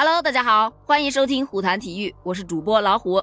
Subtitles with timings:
[0.00, 3.20] Hello，大家好，欢迎收听虎谈体育，我是主播老虎。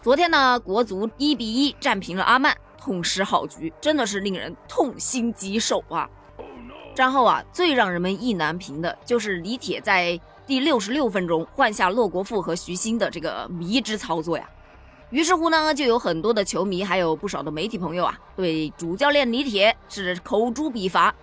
[0.00, 6.08] 昨天呢，国足一比一战平了阿曼，痛失好局，真的是令人痛心疾首啊！
[6.94, 14.48] 战后啊，最让人们意难平的就是李铁在第六十六分钟换下骆国富和徐新的这个迷之操作呀。
[15.10, 21.14] 于是乎呢，就有很多的球迷，还有不少的媒体朋友啊，对主教练李铁是口诛笔伐。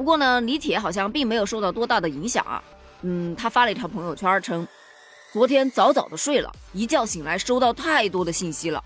[0.00, 2.64] 不过呢，李铁好像并没有受到多大的影响啊。
[3.02, 4.66] 嗯，他发了一条朋友圈称，
[5.30, 8.82] 昨天早早的睡了，一觉醒来收到太多的信息了，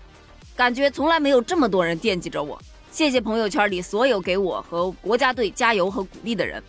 [0.57, 2.61] 感觉从来没有这么多人惦记着我。
[2.91, 6.61] 谢谢朋友圈里所有给我和国家队加油和鼓励的人。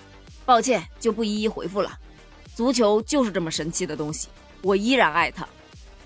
[0.45, 1.98] 抱歉，就不一一回复了。
[2.55, 4.28] 足球就是这么神奇的东西，
[4.62, 5.45] 我依然爱它。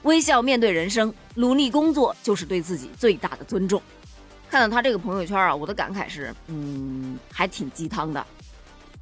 [0.04, 3.82] 微笑面对人生，努力工作就是对自己最大的尊重。
[4.50, 8.26] 看到他这个朋友圈啊，我的感慨是，嗯，还挺鸡汤的。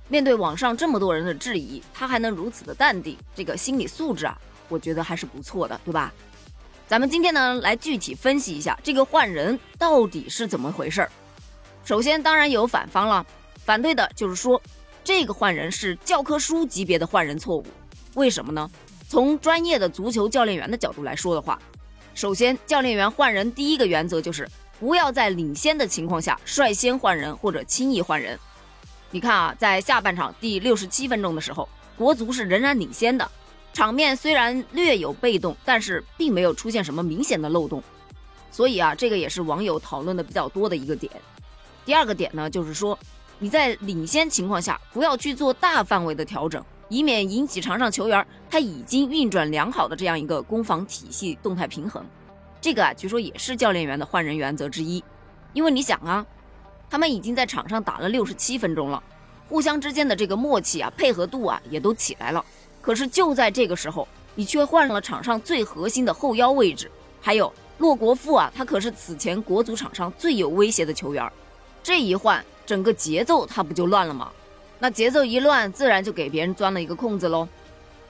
[0.08, 4.36] 面对网上这么多人的质疑，他还能如此的淡定，这个心理素质啊，
[4.68, 6.12] 我觉得还是不错的，对吧？
[6.86, 11.10] 咱们今天呢，来具体分析一下这个换人到底是怎么回事儿。
[11.84, 13.24] 首先，当然有反方了，
[13.64, 14.60] 反对的就是说，
[15.04, 17.66] 这个换人是教科书级别的换人错误。
[18.14, 18.70] 为什么呢？
[19.08, 21.58] 从专业的足球教练员的角度来说的话，
[22.14, 24.48] 首先，教练员换人第一个原则就是。
[24.80, 28.38] 不要在领先的情况下率先换人或者轻易换人。
[29.10, 33.28] 你看啊，在下半场第六十七分钟的时候，国足是仍然领先的，
[33.72, 37.82] 场面虽然略有被动，但是并没有出现什么明显的漏洞。
[38.50, 41.10] 所以啊，这个也是网友讨论的比较多的一个点。
[41.86, 42.98] 第二个点呢，就是说
[43.38, 52.04] 你在领先情况下不要去做大范围的调整，以免引起场上球员他已经运转良好的这样一个攻防体系动态平衡。
[52.60, 55.02] 这个啊，据说也是教练员的换人原则之一，
[55.54, 56.26] 因为你想啊，
[56.90, 59.02] 他们已经在场上打了六十七分钟了，
[59.48, 62.44] 互相之间的这个默契啊、配合度啊也都起来了。
[62.80, 71.30] 可是就在这个时候，你却换上了场上最核心的后腰位置，还有骆国富啊，他可是此前国足场上最有威胁的球员。
[71.82, 74.30] 这一换，整个节奏他不就乱了吗？
[74.78, 77.48] 那节奏一乱，自然就给别人钻了一个空子喽。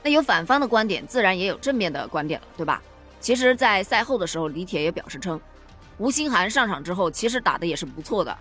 [0.03, 2.80] 那有反方的观点，自然也有正面的观点了，对吧？
[3.20, 5.41] 其实，在赛后的时候，李铁也表示称，
[5.97, 8.38] 吴兴涵上场之后，其实打的也是不错的。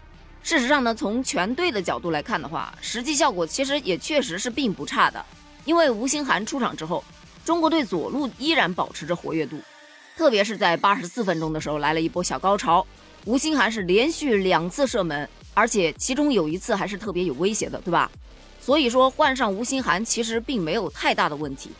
[0.47, 5.25] 事实上呢，从全队的角度来看的话，实际效果其实也确实是并不差的。
[5.65, 7.03] 因为吴兴涵出场之后，
[7.43, 9.59] 中国队左路依然保持着活跃度，
[10.15, 12.87] 特别是在八十四分钟的时候来了一波小高潮，
[13.25, 18.09] 吴兴涵是连续两次射门，而且其中有一次还是特别有威胁的，对吧？
[18.61, 21.71] 所以说换上吴兴涵其实并没有太大的问题。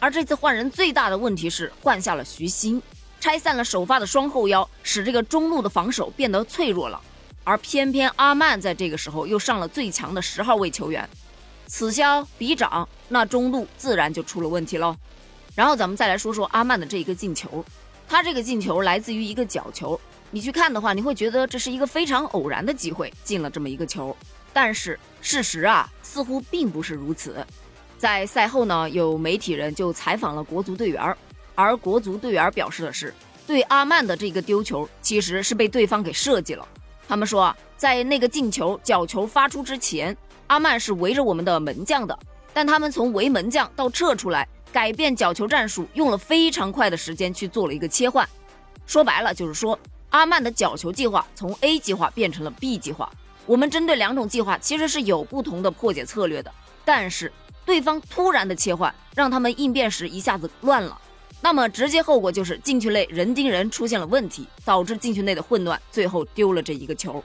[0.00, 2.80] 而这次换人最大的问题是换下了徐新，
[3.20, 6.98] 拆散了首发的双后腰，使这个中路的防守变得脆弱了。
[7.46, 11.08] 而偏偏阿曼在这个时候又上了最强的十号位球员，
[11.68, 14.96] 此消彼长，那中路自然就出了问题喽。
[15.54, 17.64] 然后咱们再来说说阿曼的这一个进球，
[18.08, 19.98] 他这个进球来自于一个角球，
[20.32, 24.14] 你去看的话，你会觉得这是一个非常偶然的机会进了这么一个球，
[24.52, 27.46] 但是事实啊，似乎并不是如此。
[27.96, 31.16] 在赛后呢，有媒体人就采访了国足队员，
[31.54, 33.14] 而国足队员表示的是，
[33.46, 36.66] 对阿曼的这个丢球其实是被对方给设计了。
[37.08, 40.16] 他们说啊，在那个进球角球发出之前，
[40.48, 42.18] 阿曼是围着我们的门将的，
[42.52, 48.28] 但他们从围门将到撤出来，改变角球战术，用了非常快的时间去做了一个切换。
[48.86, 49.78] 说白了就是说，
[50.10, 53.10] 阿曼的角球计划从 A 计划变成了 B 计划。
[53.46, 56.52] 我们针对两种计划其实是有不同的破解策略的，
[56.84, 57.32] 但是。
[57.64, 60.96] 对方突然的切换，让他们应变时一下子乱了，
[61.46, 67.22] 那么直接后果就是禁区内人盯人出现了问题，导致禁区内的混乱，最后丢了这一个球。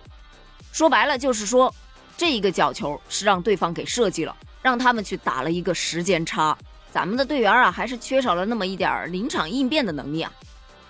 [0.71, 1.73] 说白了就是说，
[2.15, 6.55] 这一个角球是让对方给设计了，让他们去打了一个时间差。
[6.91, 10.31] 咱们的队员啊，还是缺少了那么一点临场应变的能力啊。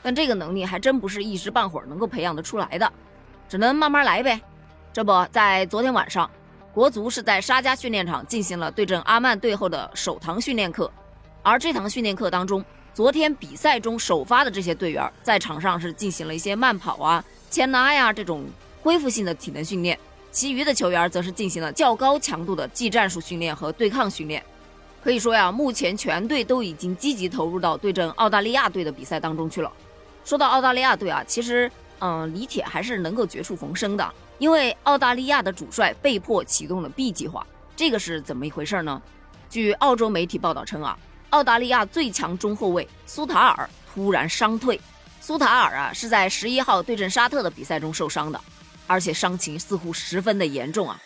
[0.04, 2.92] 但这个能力还真不是一时半会儿能够培养得出来的，
[3.48, 4.42] 只能慢慢来呗。
[4.92, 6.30] 这不在昨天晚上。
[6.74, 10.92] 国足是在沙加训练场进行了对阵阿曼队后的首堂训练课，
[11.44, 12.62] 而这堂训练课当中，
[12.94, 18.44] 昨天比赛中首发的这些队员在场上是进行了一些慢跑啊、牵拉呀这种
[18.82, 19.98] 恢复性的体能训练，
[20.30, 24.44] 其余的球员则是进行了较高强度的技战术训练和对抗训练。
[25.02, 29.72] 可以说呀，目前全队都已经积极投入到对阵澳大利亚队的比赛当中去了。
[30.26, 34.14] 说到澳大利亚队啊，其实，嗯，李铁还是能够绝处逢生的。
[34.38, 37.46] 因为澳大利亚的主帅被迫启动了 B 计划，
[37.76, 39.02] 这个是怎么一回事呢？
[39.50, 40.98] 据澳洲媒体报道称啊，
[41.32, 44.80] 澳大利亚最强中后卫苏塔尔突然伤退。
[45.20, 48.40] 苏塔尔啊是在十一号对阵沙特的比赛中受伤的，
[48.88, 51.00] 而且伤情似乎十分的严重啊。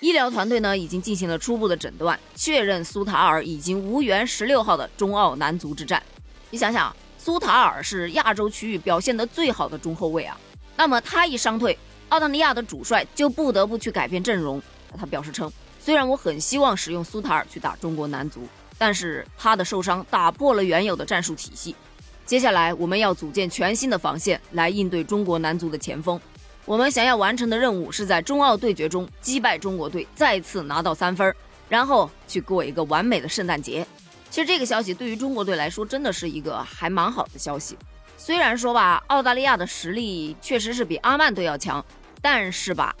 [0.00, 6.02] 医疗团队呢已经进行了初步的诊断，确认苏塔尔已经无缘十六号的中澳男足之战。
[6.48, 10.38] 你想想，苏塔尔是亚洲区域表现得最好的中后卫啊，
[10.76, 11.78] 那么他一伤退，
[12.08, 14.62] 澳大利亚的主帅就不得不去改变阵容。
[14.98, 18.48] 他表示称，虽然我很希望使用苏塔尔去打中国男足，
[18.80, 21.76] 但是他的受伤打破了原有的战术体系。
[22.24, 26.18] 接下来我们要组建全新的防线来应对中国男足的前锋。
[26.64, 31.34] 我们想要完成的任务是在中澳对决中击败中国队，再次拿到三分，
[31.68, 33.86] 然后去过一个完美的圣诞节。
[34.30, 37.76] 其实这个消息对于中国队来说真的是一个还蛮好的消息。
[38.16, 41.84] 虽然说吧，澳大利亚的实力确实是比阿曼队要强，
[42.22, 42.94] 但是吧，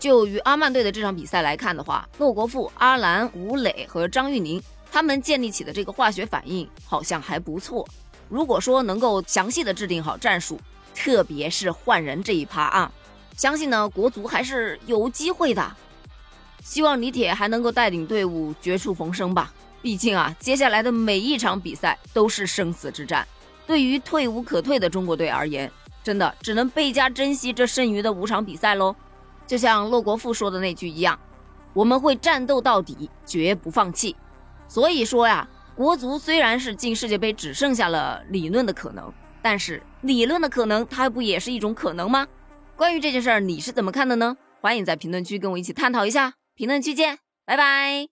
[0.00, 4.62] 就与阿曼队的这场比赛来看的话，骆国富、阿兰、吴磊和张玉宁
[4.92, 7.88] 他们建立起的这个化学反应好像还不错。
[8.28, 10.60] 如果说能够详细的制定好战术，
[10.94, 12.92] 特别是换人这一趴啊。
[13.34, 15.76] 相信呢，国足还是有机会的。
[16.62, 19.50] 希望李铁还能够带领队伍绝处逢生吧。
[19.80, 23.26] 毕竟啊，接下来的每一场比赛都是生死之战。
[23.66, 25.72] 对于退无可退的中国队而言，
[26.04, 28.94] 真的只能倍加珍惜这剩余的五场比赛喽。
[29.46, 31.18] 就像骆国富说的那句一样，
[31.72, 34.14] 我们会战斗到底，绝不放弃。
[34.72, 42.26] 所以说呀，国足虽然是进世界杯只剩下了理论的可能，但是理论的可能，它不也是一种可能吗？
[42.74, 44.34] 关于这件事儿，你是怎么看的呢？
[44.62, 46.32] 欢迎在评论区跟我一起探讨一下。
[46.54, 48.06] 评论区见，拜拜。